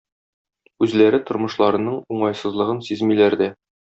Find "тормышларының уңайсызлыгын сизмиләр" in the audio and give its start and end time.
1.29-3.37